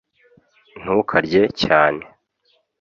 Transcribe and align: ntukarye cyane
ntukarye 0.81 1.41
cyane 1.61 2.03